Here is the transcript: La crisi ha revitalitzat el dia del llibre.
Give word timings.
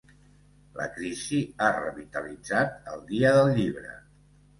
La 0.77 0.85
crisi 0.93 1.41
ha 1.57 1.67
revitalitzat 1.75 2.89
el 2.95 3.05
dia 3.13 3.35
del 3.37 3.51
llibre. 3.59 3.93